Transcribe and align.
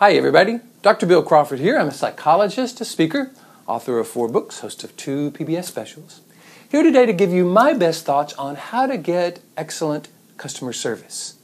Hi, 0.00 0.12
everybody. 0.12 0.60
Dr. 0.80 1.06
Bill 1.06 1.24
Crawford 1.24 1.58
here. 1.58 1.76
I'm 1.76 1.88
a 1.88 1.92
psychologist, 1.92 2.80
a 2.80 2.84
speaker, 2.84 3.32
author 3.66 3.98
of 3.98 4.06
four 4.06 4.28
books, 4.28 4.60
host 4.60 4.84
of 4.84 4.96
two 4.96 5.32
PBS 5.32 5.64
specials. 5.64 6.20
Here 6.68 6.84
today 6.84 7.04
to 7.04 7.12
give 7.12 7.32
you 7.32 7.44
my 7.44 7.72
best 7.72 8.04
thoughts 8.04 8.32
on 8.34 8.54
how 8.54 8.86
to 8.86 8.96
get 8.96 9.40
excellent 9.56 10.06
customer 10.36 10.72
service. 10.72 11.34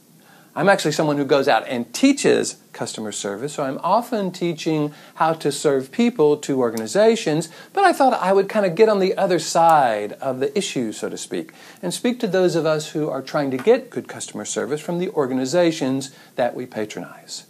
I'm 0.55 0.69
actually 0.69 0.93
someone 0.93 1.17
who 1.17 1.25
goes 1.25 1.49
out 1.49 1.67
and 1.67 1.93
teaches 1.93 2.55
customer 2.71 3.11
service, 3.11 3.55
so 3.55 3.63
I'm 3.63 3.77
often 3.83 4.31
teaching 4.31 4.93
how 5.15 5.33
to 5.33 5.51
serve 5.51 5.91
people 5.91 6.37
to 6.37 6.57
organizations, 6.57 7.49
but 7.73 7.83
I 7.83 7.91
thought 7.91 8.13
I 8.13 8.31
would 8.31 8.47
kind 8.47 8.65
of 8.65 8.73
get 8.73 8.87
on 8.87 8.99
the 8.99 9.17
other 9.17 9.37
side 9.37 10.13
of 10.21 10.39
the 10.39 10.57
issue, 10.57 10.93
so 10.93 11.09
to 11.09 11.17
speak, 11.17 11.51
and 11.81 11.93
speak 11.93 12.21
to 12.21 12.27
those 12.27 12.55
of 12.55 12.65
us 12.65 12.91
who 12.91 13.09
are 13.09 13.21
trying 13.21 13.51
to 13.51 13.57
get 13.57 13.89
good 13.89 14.07
customer 14.07 14.45
service 14.45 14.79
from 14.79 14.99
the 14.99 15.09
organizations 15.09 16.15
that 16.37 16.55
we 16.55 16.65
patronize. 16.65 17.47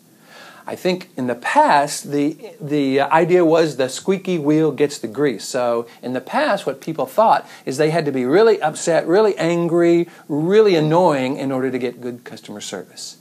I 0.67 0.75
think 0.75 1.09
in 1.15 1.27
the 1.27 1.35
past, 1.35 2.11
the, 2.11 2.37
the 2.59 3.01
idea 3.01 3.45
was 3.45 3.77
the 3.77 3.87
squeaky 3.87 4.39
wheel 4.39 4.71
gets 4.71 4.97
the 4.97 5.07
grease. 5.07 5.45
So 5.45 5.87
in 6.01 6.13
the 6.13 6.21
past, 6.21 6.65
what 6.65 6.81
people 6.81 7.05
thought 7.05 7.47
is 7.65 7.77
they 7.77 7.91
had 7.91 8.05
to 8.05 8.11
be 8.11 8.25
really 8.25 8.59
upset, 8.61 9.07
really 9.07 9.37
angry, 9.37 10.09
really 10.27 10.75
annoying 10.75 11.37
in 11.37 11.51
order 11.51 11.69
to 11.69 11.77
get 11.77 12.01
good 12.01 12.23
customer 12.23 12.61
service. 12.61 13.17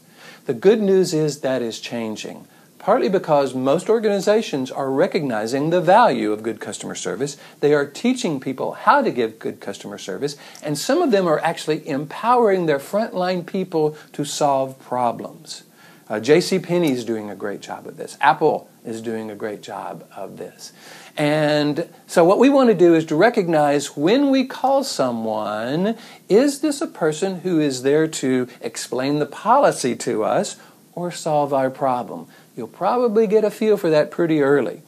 The 0.46 0.54
good 0.54 0.80
news 0.80 1.12
is 1.12 1.40
that 1.40 1.60
is 1.60 1.80
changing. 1.80 2.46
Partly 2.78 3.08
because 3.08 3.54
most 3.54 3.88
organizations 3.88 4.70
are 4.70 4.90
recognizing 4.90 5.70
the 5.70 5.80
value 5.80 6.32
of 6.32 6.42
good 6.42 6.60
customer 6.60 6.94
service. 6.94 7.38
They 7.60 7.72
are 7.72 7.86
teaching 7.86 8.40
people 8.40 8.72
how 8.72 9.00
to 9.00 9.10
give 9.10 9.38
good 9.38 9.58
customer 9.58 9.96
service, 9.96 10.36
and 10.62 10.76
some 10.76 11.00
of 11.00 11.10
them 11.10 11.26
are 11.26 11.38
actually 11.40 11.88
empowering 11.88 12.66
their 12.66 12.78
frontline 12.78 13.46
people 13.46 13.96
to 14.12 14.26
solve 14.26 14.78
problems. 14.78 15.62
Uh, 16.08 16.20
J.C. 16.20 16.58
Penney 16.58 16.92
is 16.92 17.04
doing 17.04 17.30
a 17.30 17.34
great 17.34 17.60
job 17.60 17.86
of 17.86 17.96
this. 17.96 18.18
Apple 18.20 18.68
is 18.84 19.00
doing 19.00 19.30
a 19.30 19.34
great 19.34 19.62
job 19.62 20.06
of 20.14 20.36
this. 20.36 20.72
And 21.16 21.88
so, 22.06 22.24
what 22.24 22.38
we 22.38 22.50
want 22.50 22.68
to 22.68 22.74
do 22.74 22.94
is 22.94 23.06
to 23.06 23.16
recognize 23.16 23.96
when 23.96 24.30
we 24.30 24.44
call 24.44 24.84
someone, 24.84 25.96
is 26.28 26.60
this 26.60 26.82
a 26.82 26.86
person 26.86 27.40
who 27.40 27.58
is 27.58 27.82
there 27.82 28.06
to 28.06 28.48
explain 28.60 29.18
the 29.18 29.26
policy 29.26 29.96
to 29.96 30.24
us 30.24 30.56
or 30.94 31.10
solve 31.10 31.54
our 31.54 31.70
problem? 31.70 32.26
You'll 32.56 32.68
probably 32.68 33.26
get 33.26 33.44
a 33.44 33.50
feel 33.50 33.76
for 33.76 33.88
that 33.90 34.10
pretty 34.10 34.42
early. 34.42 34.82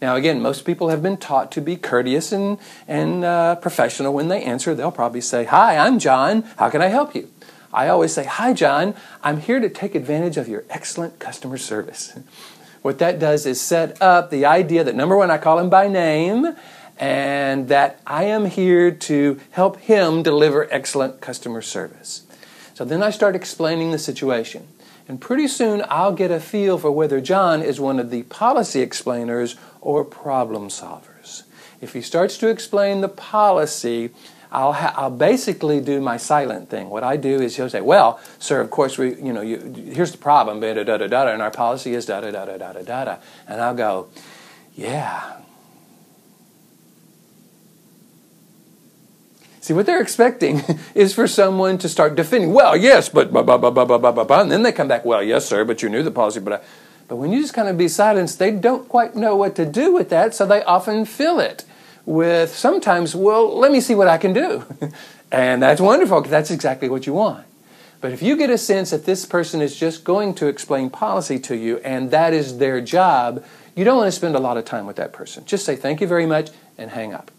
Now, 0.00 0.14
again, 0.16 0.40
most 0.40 0.64
people 0.64 0.88
have 0.90 1.02
been 1.02 1.16
taught 1.16 1.50
to 1.52 1.60
be 1.60 1.76
courteous 1.76 2.32
and, 2.32 2.58
and 2.86 3.24
uh, 3.24 3.56
professional 3.56 4.12
when 4.12 4.28
they 4.28 4.42
answer. 4.42 4.74
They'll 4.74 4.90
probably 4.92 5.20
say, 5.20 5.44
Hi, 5.44 5.76
I'm 5.76 5.98
John. 5.98 6.42
How 6.58 6.70
can 6.70 6.80
I 6.80 6.88
help 6.88 7.14
you? 7.14 7.30
I 7.72 7.88
always 7.88 8.12
say, 8.12 8.24
Hi, 8.24 8.52
John, 8.52 8.94
I'm 9.22 9.40
here 9.40 9.60
to 9.60 9.68
take 9.68 9.94
advantage 9.94 10.36
of 10.36 10.48
your 10.48 10.64
excellent 10.70 11.18
customer 11.18 11.58
service. 11.58 12.18
What 12.82 12.98
that 13.00 13.18
does 13.18 13.46
is 13.46 13.60
set 13.60 14.00
up 14.00 14.30
the 14.30 14.46
idea 14.46 14.84
that 14.84 14.94
number 14.94 15.16
one, 15.16 15.30
I 15.30 15.38
call 15.38 15.58
him 15.58 15.68
by 15.68 15.88
name, 15.88 16.54
and 16.98 17.68
that 17.68 18.00
I 18.06 18.24
am 18.24 18.46
here 18.46 18.90
to 18.90 19.40
help 19.50 19.78
him 19.80 20.22
deliver 20.22 20.72
excellent 20.72 21.20
customer 21.20 21.62
service. 21.62 22.22
So 22.74 22.84
then 22.84 23.02
I 23.02 23.10
start 23.10 23.34
explaining 23.34 23.90
the 23.90 23.98
situation. 23.98 24.68
And 25.08 25.20
pretty 25.20 25.48
soon 25.48 25.84
I'll 25.88 26.12
get 26.12 26.30
a 26.30 26.40
feel 26.40 26.78
for 26.78 26.90
whether 26.90 27.20
John 27.20 27.62
is 27.62 27.80
one 27.80 27.98
of 27.98 28.10
the 28.10 28.24
policy 28.24 28.80
explainers 28.80 29.56
or 29.80 30.04
problem 30.04 30.68
solvers. 30.68 31.42
If 31.80 31.92
he 31.92 32.00
starts 32.00 32.38
to 32.38 32.48
explain 32.48 33.00
the 33.00 33.08
policy, 33.08 34.10
I'll, 34.56 34.72
ha- 34.72 34.94
I'll 34.96 35.10
basically 35.10 35.82
do 35.82 36.00
my 36.00 36.16
silent 36.16 36.70
thing. 36.70 36.88
What 36.88 37.04
I 37.04 37.18
do 37.18 37.42
is 37.42 37.56
he'll 37.56 37.68
say, 37.68 37.82
"Well, 37.82 38.18
sir, 38.38 38.62
of 38.62 38.70
course 38.70 38.96
we, 38.96 39.14
you 39.16 39.30
know, 39.34 39.42
you, 39.42 39.58
here's 39.92 40.12
the 40.12 40.18
problem, 40.18 40.60
da 40.60 40.72
da 40.72 40.82
da 40.82 40.96
da 40.96 41.06
da, 41.06 41.26
and 41.28 41.42
our 41.42 41.50
policy 41.50 41.92
is 41.92 42.06
da 42.06 42.22
da 42.22 42.30
da 42.30 42.46
da 42.46 42.56
da 42.56 42.72
da 42.72 43.04
da," 43.04 43.16
and 43.46 43.60
I'll 43.60 43.74
go, 43.74 44.08
"Yeah." 44.74 45.34
See, 49.60 49.74
what 49.74 49.84
they're 49.84 50.00
expecting 50.00 50.62
is 50.94 51.12
for 51.12 51.26
someone 51.26 51.76
to 51.76 51.88
start 51.88 52.14
defending. 52.14 52.54
Well, 52.54 52.78
yes, 52.78 53.10
but 53.10 53.32
blah, 53.32 53.42
blah, 53.42 53.58
blah, 53.58 53.70
blah, 53.70 53.84
blah, 53.84 53.98
blah, 53.98 54.24
blah, 54.24 54.40
and 54.40 54.50
then 54.50 54.62
they 54.62 54.72
come 54.72 54.88
back. 54.88 55.04
Well, 55.04 55.22
yes, 55.22 55.44
sir, 55.44 55.66
but 55.66 55.82
you 55.82 55.90
knew 55.90 56.02
the 56.02 56.10
policy, 56.10 56.40
but 56.40 56.52
I, 56.54 56.60
but 57.08 57.16
when 57.16 57.30
you 57.30 57.42
just 57.42 57.52
kind 57.52 57.68
of 57.68 57.76
be 57.76 57.88
silenced, 57.88 58.38
they 58.38 58.52
don't 58.52 58.88
quite 58.88 59.14
know 59.14 59.36
what 59.36 59.54
to 59.56 59.66
do 59.66 59.92
with 59.92 60.08
that, 60.08 60.34
so 60.34 60.46
they 60.46 60.62
often 60.64 61.04
fill 61.04 61.40
it 61.40 61.66
with 62.06 62.54
sometimes, 62.54 63.14
well, 63.14 63.58
let 63.58 63.70
me 63.70 63.80
see 63.80 63.94
what 63.94 64.08
I 64.08 64.16
can 64.16 64.32
do. 64.32 64.64
and 65.32 65.62
that's 65.62 65.80
wonderful 65.80 66.20
because 66.20 66.30
that's 66.30 66.50
exactly 66.50 66.88
what 66.88 67.06
you 67.06 67.12
want. 67.12 67.46
But 68.00 68.12
if 68.12 68.22
you 68.22 68.36
get 68.36 68.48
a 68.48 68.58
sense 68.58 68.90
that 68.90 69.04
this 69.04 69.26
person 69.26 69.60
is 69.60 69.76
just 69.76 70.04
going 70.04 70.34
to 70.36 70.46
explain 70.46 70.88
policy 70.88 71.38
to 71.40 71.56
you 71.56 71.78
and 71.78 72.10
that 72.12 72.32
is 72.32 72.58
their 72.58 72.80
job, 72.80 73.44
you 73.74 73.84
don't 73.84 73.96
want 73.96 74.08
to 74.08 74.12
spend 74.12 74.36
a 74.36 74.40
lot 74.40 74.56
of 74.56 74.64
time 74.64 74.86
with 74.86 74.96
that 74.96 75.12
person. 75.12 75.44
Just 75.44 75.64
say 75.64 75.76
thank 75.76 76.00
you 76.00 76.06
very 76.06 76.26
much 76.26 76.50
and 76.78 76.92
hang 76.92 77.12
up. 77.12 77.30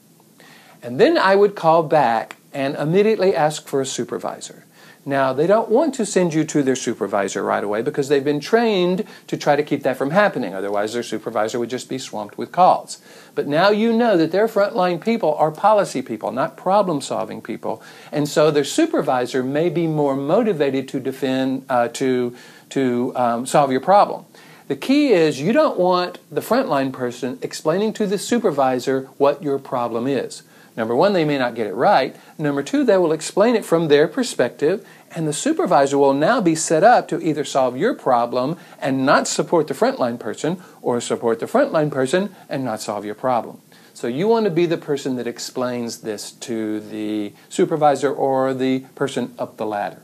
And 0.84 1.00
then 1.00 1.18
I 1.18 1.36
would 1.36 1.56
call 1.56 1.84
back 1.84 2.36
and 2.54 2.76
immediately 2.76 3.36
ask 3.36 3.68
for 3.68 3.82
a 3.82 3.86
supervisor. 3.86 4.66
Now, 5.08 5.32
they 5.32 5.48
don't 5.48 5.70
want 5.70 5.94
to 5.96 6.06
send 6.06 6.34
you 6.34 6.44
to 6.44 6.62
their 6.62 6.76
supervisor 6.76 7.42
right 7.42 7.64
away 7.64 7.82
because 7.82 8.10
they've 8.10 8.22
been 8.22 8.42
trained 8.42 9.06
to 9.28 9.38
try 9.38 9.56
to 9.56 9.64
keep 9.64 9.84
that 9.84 9.96
from 9.96 10.12
happening. 10.12 10.54
Otherwise, 10.54 10.92
their 10.92 11.02
supervisor 11.02 11.60
would 11.60 11.70
just 11.70 11.88
be 11.88 11.98
swamped 11.98 12.38
with 12.38 12.52
calls. 12.52 13.00
But 13.34 13.48
now 13.48 13.70
you 13.70 13.94
know 13.94 14.18
that 14.18 14.34
their 14.34 14.50
frontline 14.50 15.00
people 15.00 15.34
are 15.36 15.50
policy 15.50 16.02
people, 16.02 16.34
not 16.34 16.58
problem 16.58 17.00
solving 17.00 17.42
people. 17.42 17.82
And 18.12 18.28
so 18.28 18.52
their 18.52 18.66
supervisor 18.66 19.44
may 19.44 19.70
be 19.70 19.88
more 19.88 20.18
motivated 20.18 20.90
to 20.90 21.00
defend, 21.00 21.66
uh, 21.70 21.88
to, 21.94 22.36
to 22.72 23.14
um, 23.16 23.46
solve 23.46 23.72
your 23.72 23.80
problem. 23.80 24.26
The 24.68 24.76
key 24.76 25.14
is 25.14 25.40
you 25.40 25.54
don't 25.54 25.80
want 25.80 26.20
the 26.30 26.42
frontline 26.42 26.92
person 26.92 27.40
explaining 27.42 27.94
to 27.94 28.08
the 28.08 28.18
supervisor 28.18 29.04
what 29.18 29.42
your 29.42 29.58
problem 29.58 30.06
is. 30.06 30.44
Number 30.78 30.96
one, 30.96 31.14
they 31.14 31.26
may 31.26 31.40
not 31.40 31.56
get 31.56 31.66
it 31.66 31.74
right. 31.74 32.16
Number 32.38 32.62
two, 32.62 32.86
they 32.86 32.98
will 32.98 33.12
explain 33.12 33.56
it 33.56 33.66
from 33.66 33.88
their 33.88 34.08
perspective, 34.08 34.88
and 35.10 35.28
the 35.28 35.34
supervisor 35.34 35.98
will 35.98 36.14
now 36.14 36.40
be 36.40 36.54
set 36.54 36.84
up 36.84 37.08
to 37.08 37.20
either 37.20 37.44
solve 37.44 37.76
your 37.76 37.96
problem 37.96 38.58
and 38.80 39.04
not 39.04 39.28
support 39.28 39.68
the 39.68 39.74
frontline 39.74 40.20
person, 40.20 40.62
or 40.84 41.02
support 41.02 41.40
the 41.40 41.48
frontline 41.48 41.92
person 41.92 42.36
and 42.48 42.64
not 42.64 42.80
solve 42.80 43.04
your 43.04 43.16
problem. 43.16 43.60
So 43.96 44.06
you 44.06 44.28
want 44.28 44.44
to 44.44 44.52
be 44.52 44.68
the 44.68 44.78
person 44.78 45.16
that 45.16 45.26
explains 45.26 46.02
this 46.02 46.32
to 46.32 46.80
the 46.80 47.34
supervisor 47.50 48.14
or 48.14 48.54
the 48.54 48.82
person 48.94 49.34
up 49.40 49.58
the 49.58 49.66
ladder. 49.66 50.04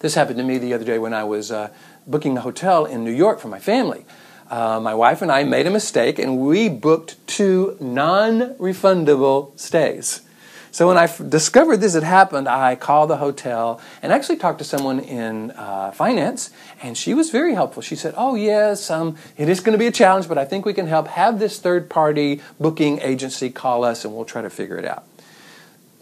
This 0.00 0.14
happened 0.14 0.36
to 0.36 0.44
me 0.44 0.58
the 0.58 0.74
other 0.74 0.84
day 0.84 0.98
when 0.98 1.14
I 1.14 1.24
was 1.24 1.50
uh, 1.50 1.70
booking 2.06 2.36
a 2.36 2.42
hotel 2.42 2.84
in 2.84 3.02
New 3.02 3.10
York 3.10 3.40
for 3.40 3.48
my 3.48 3.58
family. 3.58 4.04
Uh, 4.50 4.80
my 4.80 4.94
wife 4.94 5.22
and 5.22 5.32
I 5.32 5.44
made 5.44 5.66
a 5.66 5.70
mistake 5.70 6.18
and 6.18 6.38
we 6.38 6.68
booked 6.68 7.16
two 7.26 7.76
non 7.80 8.54
refundable 8.54 9.58
stays. 9.58 10.22
So 10.70 10.86
when 10.88 10.98
I 10.98 11.04
f- 11.04 11.22
discovered 11.26 11.78
this 11.78 11.94
had 11.94 12.02
happened, 12.02 12.46
I 12.48 12.76
called 12.76 13.08
the 13.08 13.16
hotel 13.16 13.80
and 14.02 14.12
actually 14.12 14.36
talked 14.36 14.58
to 14.58 14.64
someone 14.64 15.00
in 15.00 15.50
uh, 15.52 15.90
finance, 15.92 16.50
and 16.82 16.98
she 16.98 17.14
was 17.14 17.30
very 17.30 17.54
helpful. 17.54 17.80
She 17.82 17.96
said, 17.96 18.12
"Oh 18.14 18.34
yes, 18.34 18.90
um, 18.90 19.16
it 19.38 19.48
is 19.48 19.60
going 19.60 19.72
to 19.72 19.78
be 19.78 19.86
a 19.86 19.90
challenge, 19.90 20.28
but 20.28 20.36
I 20.36 20.44
think 20.44 20.66
we 20.66 20.74
can 20.74 20.86
help. 20.86 21.08
Have 21.08 21.38
this 21.38 21.58
third-party 21.58 22.42
booking 22.60 23.00
agency 23.00 23.48
call 23.48 23.84
us, 23.84 24.04
and 24.04 24.14
we'll 24.14 24.26
try 24.26 24.42
to 24.42 24.50
figure 24.50 24.76
it 24.76 24.84
out." 24.84 25.04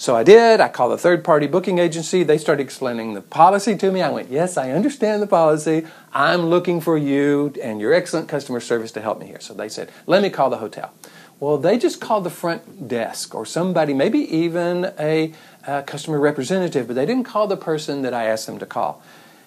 So 0.04 0.15
I 0.15 0.22
did. 0.22 0.60
I 0.60 0.69
called 0.69 0.92
a 0.92 0.98
third 0.98 1.25
party 1.25 1.47
booking 1.47 1.78
agency. 1.78 2.25
They 2.25 2.37
started 2.37 2.62
explaining 2.62 3.15
the 3.15 3.22
policy 3.22 3.75
to 3.78 3.91
me. 3.91 4.03
I 4.03 4.10
went, 4.10 4.31
Yes, 4.31 4.59
I 4.59 4.70
understand 4.70 5.22
the 5.22 5.26
policy. 5.26 5.87
I'm 6.12 6.42
looking 6.42 6.82
for 6.82 6.98
you 6.98 7.54
and 7.62 7.81
your 7.81 7.94
excellent 7.94 8.28
customer 8.28 8.60
service 8.60 8.92
to 8.92 9.00
help 9.00 9.19
me 9.19 9.25
here. 9.25 9.41
So 9.41 9.54
they 9.54 9.70
said, 9.70 9.91
Let 10.06 10.20
me 10.20 10.28
call 10.28 10.50
the 10.50 10.59
hotel. 10.59 10.92
Well, 11.41 11.56
they 11.56 11.78
just 11.78 12.03
called 12.03 12.25
the 12.25 12.31
front 12.31 12.87
desk 12.87 13.34
or 13.34 13.47
somebody, 13.47 13.94
maybe 13.94 14.19
even 14.19 14.92
a, 14.98 15.32
a 15.66 15.82
customer 15.84 16.21
representative, 16.21 16.86
but 16.86 16.97
they 16.97 17.06
didn't 17.06 17.25
call 17.25 17.47
the 17.47 17.56
person 17.56 18.03
that 18.03 18.12
I 18.12 18.26
asked 18.26 18.47
them 18.47 18.59
to 18.59 18.66
call. 18.66 19.03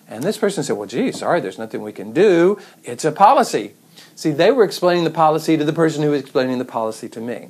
And 0.08 0.24
this 0.24 0.40
person 0.40 0.64
said, 0.64 0.76
Well, 0.76 0.88
gee, 0.88 1.12
sorry, 1.12 1.40
there's 1.40 1.60
nothing 1.60 1.84
we 1.84 1.94
can 1.94 2.14
do. 2.14 2.58
It's 2.84 3.06
a 3.06 3.12
policy. 3.12 3.74
See, 4.16 4.32
they 4.32 4.50
were 4.50 4.64
explaining 4.64 5.04
the 5.04 5.12
policy 5.12 5.56
to 5.56 5.64
the 5.64 5.72
person 5.72 6.02
who 6.02 6.10
was 6.10 6.22
explaining 6.22 6.58
the 6.58 6.66
policy 6.66 7.08
to 7.10 7.22
me. 7.22 7.50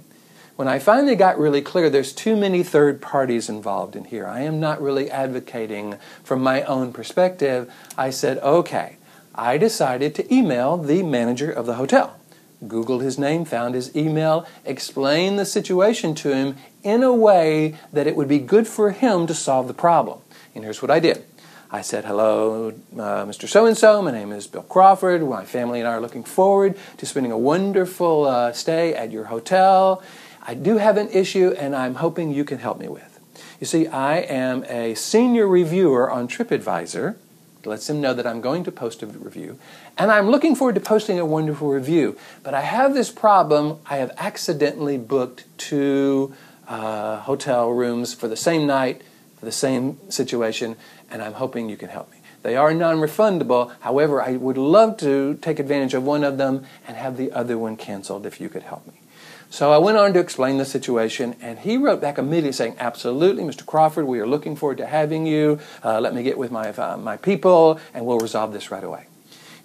When 0.57 0.67
I 0.67 0.79
finally 0.79 1.15
got 1.15 1.37
really 1.37 1.61
clear, 1.61 1.87
there's 1.87 2.11
too 2.11 2.35
many 2.35 2.63
third 2.63 2.99
parties 2.99 3.47
involved 3.47 3.95
in 3.95 4.05
here. 4.05 4.25
I 4.25 4.41
am 4.41 4.59
not 4.59 4.81
really 4.81 5.07
advocating 5.11 5.99
from 6.23 6.41
my 6.41 6.63
own 6.63 6.93
perspective. 6.93 7.71
I 7.95 8.09
said, 8.09 8.39
okay, 8.39 8.97
I 9.35 9.59
decided 9.59 10.15
to 10.15 10.33
email 10.33 10.75
the 10.75 11.03
manager 11.03 11.51
of 11.51 11.67
the 11.67 11.75
hotel. 11.75 12.19
Googled 12.65 13.03
his 13.03 13.19
name, 13.19 13.45
found 13.45 13.75
his 13.75 13.95
email, 13.95 14.47
explained 14.65 15.37
the 15.37 15.45
situation 15.45 16.15
to 16.15 16.33
him 16.33 16.55
in 16.81 17.03
a 17.03 17.13
way 17.13 17.75
that 17.93 18.07
it 18.07 18.15
would 18.15 18.27
be 18.27 18.39
good 18.39 18.67
for 18.67 18.89
him 18.89 19.27
to 19.27 19.35
solve 19.35 19.67
the 19.67 19.75
problem. 19.75 20.21
And 20.55 20.63
here's 20.63 20.81
what 20.81 20.89
I 20.89 20.99
did. 20.99 21.23
I 21.69 21.81
said, 21.81 22.05
Hello, 22.05 22.69
uh, 22.93 23.25
Mr. 23.25 23.47
So 23.47 23.67
and 23.67 23.77
so. 23.77 24.01
My 24.01 24.11
name 24.11 24.31
is 24.31 24.47
Bill 24.47 24.63
Crawford. 24.63 25.21
My 25.21 25.45
family 25.45 25.81
and 25.81 25.87
I 25.87 25.91
are 25.91 26.01
looking 26.01 26.23
forward 26.23 26.79
to 26.97 27.05
spending 27.05 27.31
a 27.31 27.37
wonderful 27.37 28.25
uh, 28.25 28.53
stay 28.53 28.95
at 28.95 29.11
your 29.11 29.25
hotel. 29.25 30.01
I 30.47 30.53
do 30.53 30.77
have 30.77 30.95
an 30.95 31.09
issue 31.09 31.53
and 31.59 31.75
I'm 31.75 31.95
hoping 31.95 32.31
you 32.31 32.45
can 32.45 32.59
help 32.59 32.79
me 32.79 32.87
with. 32.87 33.19
You 33.59 33.67
see, 33.67 33.85
I 33.87 34.19
am 34.19 34.63
a 34.69 34.95
senior 34.95 35.45
reviewer 35.45 36.09
on 36.09 36.29
TripAdvisor. 36.29 37.15
It 37.59 37.65
lets 37.65 37.87
them 37.87 37.99
know 37.99 38.13
that 38.13 38.25
I'm 38.25 38.39
going 38.39 38.63
to 38.63 38.71
post 38.71 39.03
a 39.03 39.07
review. 39.07 39.59
And 39.97 40.09
I'm 40.09 40.29
looking 40.29 40.55
forward 40.55 40.75
to 40.75 40.81
posting 40.81 41.19
a 41.19 41.25
wonderful 41.25 41.69
review. 41.69 42.17
But 42.43 42.53
I 42.53 42.61
have 42.61 42.93
this 42.93 43.11
problem. 43.11 43.79
I 43.87 43.97
have 43.97 44.13
accidentally 44.17 44.97
booked 44.97 45.45
two 45.57 46.33
uh, 46.67 47.17
hotel 47.21 47.71
rooms 47.71 48.13
for 48.13 48.29
the 48.29 48.37
same 48.37 48.65
night, 48.65 49.01
for 49.37 49.45
the 49.45 49.51
same 49.51 49.99
situation, 50.09 50.77
and 51.11 51.21
I'm 51.21 51.33
hoping 51.33 51.67
you 51.67 51.77
can 51.77 51.89
help 51.89 52.09
me. 52.11 52.17
They 52.43 52.55
are 52.55 52.73
non 52.73 52.97
refundable. 52.97 53.73
However, 53.81 54.21
I 54.21 54.37
would 54.37 54.57
love 54.57 54.97
to 54.97 55.37
take 55.41 55.59
advantage 55.59 55.93
of 55.93 56.03
one 56.03 56.23
of 56.23 56.37
them 56.37 56.65
and 56.87 56.95
have 56.95 57.17
the 57.17 57.31
other 57.31 57.57
one 57.57 57.75
canceled 57.75 58.25
if 58.25 58.39
you 58.39 58.47
could 58.47 58.63
help 58.63 58.87
me. 58.87 59.01
So 59.49 59.71
I 59.71 59.77
went 59.77 59.97
on 59.97 60.13
to 60.13 60.19
explain 60.19 60.57
the 60.57 60.65
situation, 60.65 61.35
and 61.41 61.59
he 61.59 61.77
wrote 61.77 62.01
back 62.01 62.17
immediately 62.17 62.51
saying, 62.51 62.75
Absolutely, 62.79 63.43
Mr. 63.43 63.65
Crawford, 63.65 64.05
we 64.05 64.19
are 64.19 64.27
looking 64.27 64.55
forward 64.55 64.77
to 64.79 64.85
having 64.85 65.25
you. 65.25 65.59
Uh, 65.83 66.01
let 66.01 66.13
me 66.13 66.21
get 66.21 66.37
with 66.37 66.51
my, 66.51 66.69
uh, 66.69 66.97
my 66.97 67.15
people, 67.15 67.79
and 67.93 68.05
we'll 68.05 68.19
resolve 68.19 68.51
this 68.51 68.71
right 68.71 68.83
away. 68.83 69.07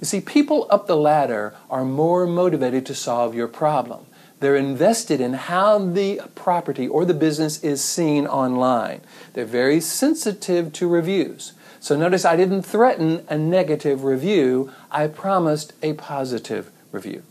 You 0.01 0.07
see, 0.07 0.21
people 0.21 0.67
up 0.71 0.87
the 0.87 0.97
ladder 0.97 1.55
are 1.69 1.85
more 1.85 2.27
motivated 2.27 2.87
to 2.87 2.95
solve 2.95 3.35
your 3.35 3.49
problem. 3.49 4.07
They're 4.41 4.57
invested 4.57 5.21
in 5.21 5.35
how 5.35 5.79
the 5.79 6.21
property 6.35 6.89
or 6.89 7.05
the 7.05 7.15
business 7.15 7.63
is 7.63 7.83
seen 7.83 8.27
online. 8.27 9.01
They're 9.35 9.45
very 9.45 9.81
sensitive 9.81 10.73
to 10.73 10.89
reviews. 10.89 11.53
So 11.79 11.97
notice 11.97 12.25
I 12.25 12.35
didn't 12.35 12.63
threaten 12.63 13.25
a 13.29 13.39
negative 13.39 14.03
review, 14.03 14.73
I 14.91 15.07
promised 15.07 15.73
a 15.83 15.93
positive 15.93 16.71
review. 16.91 17.23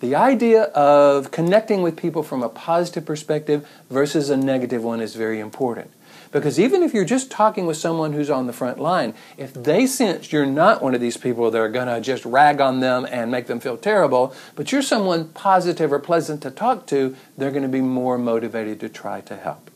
The 0.00 0.14
idea 0.14 0.64
of 0.64 1.32
connecting 1.32 1.82
with 1.82 1.96
people 1.96 2.22
from 2.22 2.42
a 2.42 2.48
positive 2.48 3.04
perspective 3.04 3.68
versus 3.90 4.30
a 4.30 4.36
negative 4.36 4.84
one 4.84 5.00
is 5.00 5.16
very 5.16 5.40
important. 5.40 5.90
Because 6.30 6.60
even 6.60 6.82
if 6.82 6.94
you're 6.94 7.04
just 7.04 7.30
talking 7.30 7.66
with 7.66 7.78
someone 7.78 8.12
who's 8.12 8.30
on 8.30 8.46
the 8.46 8.52
front 8.52 8.78
line, 8.78 9.14
if 9.36 9.52
they 9.52 9.86
sense 9.86 10.30
you're 10.30 10.46
not 10.46 10.82
one 10.82 10.94
of 10.94 11.00
these 11.00 11.16
people 11.16 11.50
that 11.50 11.58
are 11.58 11.70
going 11.70 11.88
to 11.88 12.00
just 12.00 12.24
rag 12.24 12.60
on 12.60 12.80
them 12.80 13.06
and 13.10 13.30
make 13.30 13.46
them 13.46 13.60
feel 13.60 13.76
terrible, 13.76 14.34
but 14.54 14.70
you're 14.70 14.82
someone 14.82 15.30
positive 15.30 15.92
or 15.92 15.98
pleasant 15.98 16.42
to 16.42 16.50
talk 16.50 16.86
to, 16.86 17.16
they're 17.36 17.50
going 17.50 17.62
to 17.62 17.68
be 17.68 17.80
more 17.80 18.18
motivated 18.18 18.78
to 18.80 18.88
try 18.88 19.20
to 19.22 19.36
help. 19.36 19.70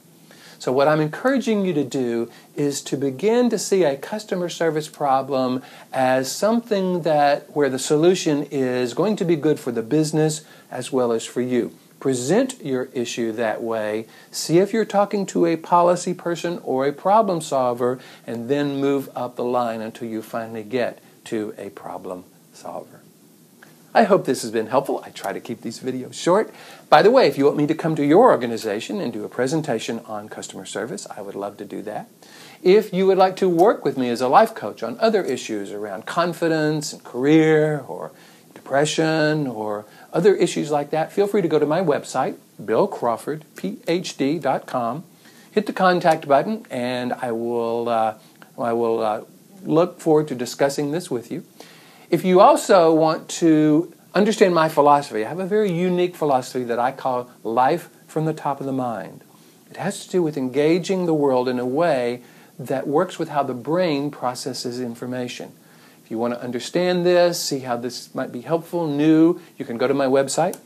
So, 0.63 0.71
what 0.71 0.87
I'm 0.87 1.01
encouraging 1.01 1.65
you 1.65 1.73
to 1.73 1.83
do 1.83 2.31
is 2.55 2.83
to 2.83 2.97
begin 2.97 3.51
to 3.51 3.59
see 3.59 3.83
a 3.83 3.97
customer 3.97 4.49
service 4.49 4.89
problem 4.89 5.61
as 5.93 6.31
something 6.31 7.03
that 7.03 7.51
where 7.57 7.69
the 7.69 7.81
solution 7.81 8.45
is 8.45 8.95
going 8.95 9.17
to 9.17 9.25
be 9.25 9.35
good 9.35 9.59
for 9.59 9.73
the 9.73 9.83
business 9.83 10.43
as 10.71 10.93
well 10.93 11.11
as 11.11 11.25
for 11.25 11.41
you. 11.41 11.77
Present 11.99 12.65
your 12.65 12.85
issue 12.95 13.33
that 13.33 13.61
way. 13.61 14.07
See 14.31 14.59
if 14.59 14.73
you're 14.73 14.85
talking 14.85 15.27
to 15.27 15.47
a 15.47 15.57
policy 15.57 16.15
person 16.15 16.61
or 16.63 16.87
a 16.87 16.93
problem 16.93 17.41
solver, 17.41 17.99
and 18.25 18.49
then 18.49 18.81
move 18.81 19.11
up 19.17 19.35
the 19.35 19.43
line 19.43 19.81
until 19.81 20.07
you 20.07 20.23
finally 20.23 20.63
get 20.63 21.01
to 21.25 21.55
a 21.59 21.71
problem 21.71 22.23
solver. 22.53 23.01
I 23.95 24.05
hope 24.05 24.25
this 24.25 24.41
has 24.41 24.51
been 24.51 24.69
helpful. 24.69 25.03
I 25.05 25.11
try 25.11 25.35
to 25.35 25.41
keep 25.41 25.61
these 25.61 25.81
videos 25.81 26.15
short. 26.15 26.51
By 26.89 27.03
the 27.03 27.11
way, 27.11 27.27
if 27.27 27.37
you 27.37 27.45
want 27.45 27.59
me 27.59 27.67
to 27.67 27.75
come 27.75 27.95
to 27.97 28.05
your 28.05 28.31
organization 28.31 29.03
and 29.03 29.13
do 29.13 29.23
a 29.25 29.29
presentation 29.29 30.01
on 30.07 30.31
customer 30.31 30.65
service, 30.65 31.07
I 31.15 31.21
would 31.21 31.35
love 31.35 31.59
to 31.59 31.67
do 31.67 31.83
that. 31.83 32.09
If 32.63 32.95
you 32.95 33.07
would 33.07 33.19
like 33.19 33.37
to 33.37 33.51
work 33.51 33.85
with 33.85 33.99
me 33.99 34.09
as 34.09 34.23
a 34.23 34.29
life 34.29 34.55
coach 34.55 34.83
on 34.83 34.99
other 34.99 35.23
issues 35.23 35.73
around 35.73 36.07
confidence 36.07 36.95
and 36.95 37.05
career 37.05 37.85
or 37.87 38.13
depression 38.55 39.47
or 39.47 39.85
other 40.13 40.35
issues 40.37 40.71
like 40.71 40.89
that, 40.91 41.13
feel 41.13 41.27
free 41.27 41.43
to 41.43 41.49
go 41.49 41.59
to 41.59 41.67
my 41.67 41.81
website, 41.81 42.37
billcrawfordphd.com, 42.63 45.05
hit 45.51 45.67
the 45.67 45.73
contact 45.73 46.27
button, 46.27 46.65
and 46.71 47.13
I 47.13 47.33
will, 47.33 47.91
uh, 47.91 48.15
I 48.59 48.73
will 48.73 49.01
uh, 49.01 49.25
look 49.65 50.01
forward 50.01 50.29
to 50.29 50.35
discussing 50.35 50.93
this 50.93 51.11
with 51.11 51.31
you. 51.31 51.45
If 52.13 52.27
you 52.27 52.41
also 52.41 52.93
want 52.95 53.31
to 53.41 53.91
understand 54.15 54.55
my 54.55 54.69
philosophy, 54.69 55.25
I 55.25 55.31
have 55.31 55.39
a 55.39 55.47
very 55.47 55.73
unique 55.73 56.15
philosophy 56.15 56.63
that 56.65 56.79
I 56.79 56.93
call 56.93 57.31
life 57.43 57.89
from 58.07 58.27
the 58.27 58.35
top 58.35 58.61
of 58.61 58.67
the 58.67 58.73
mind. 58.73 59.25
It 59.71 59.79
has 59.79 60.05
to 60.05 60.11
do 60.11 60.23
with 60.23 60.37
engaging 60.37 61.07
the 61.07 61.15
world 61.15 61.49
in 61.49 61.59
a 61.59 61.65
way 61.65 62.21
that 62.59 62.87
works 62.87 63.19
with 63.19 63.31
how 63.31 63.45
the 63.45 63.55
brain 63.55 64.11
processes 64.11 64.79
information. 64.79 65.53
If 66.05 66.11
you 66.11 66.19
want 66.19 66.35
to 66.35 66.43
understand 66.43 67.07
this, 67.07 67.43
see 67.43 67.61
how 67.61 67.79
this 67.79 68.15
might 68.15 68.31
be 68.31 68.43
helpful, 68.43 68.87
new, 68.87 69.41
you 69.57 69.65
can 69.65 69.79
go 69.79 69.89
to 69.89 69.95
my 69.95 70.05
website 70.05 70.59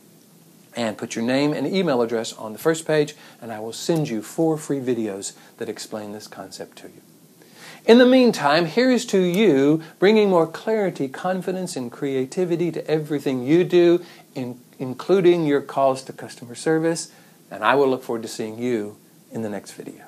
and 0.75 0.99
put 0.99 1.15
your 1.15 1.25
name 1.25 1.53
and 1.53 1.65
email 1.65 2.03
address 2.03 2.33
on 2.33 2.55
the 2.55 2.59
first 2.59 2.89
page, 2.89 3.15
and 3.41 3.53
I 3.53 3.61
will 3.61 3.73
send 3.73 4.09
you 4.09 4.21
four 4.21 4.59
free 4.59 4.81
videos 4.81 5.35
that 5.59 5.69
explain 5.69 6.11
this 6.11 6.27
concept 6.27 6.79
to 6.79 6.89
you. 6.89 7.06
In 7.87 7.99
the 7.99 8.07
meantime, 8.07 8.67
here 8.67 8.91
is 8.91 9.07
to 9.07 9.21
you 9.21 9.81
bringing 10.01 10.29
more 10.29 10.47
clarity, 10.49 11.07
confidence, 11.07 11.77
and 11.77 11.91
creativity 11.91 12.73
to 12.73 12.85
everything 12.91 13.47
you 13.47 13.63
do, 13.63 14.05
in, 14.35 14.59
including 14.81 15.47
your 15.47 15.61
calls 15.61 16.03
to 16.03 16.13
customer 16.13 16.57
service. 16.57 17.13
And 17.49 17.63
I 17.63 17.77
will 17.77 17.89
look 17.89 18.03
forward 18.03 18.23
to 18.23 18.29
seeing 18.29 18.59
you 18.59 18.97
in 19.31 19.43
the 19.43 19.49
next 19.49 19.73
video. 19.73 20.03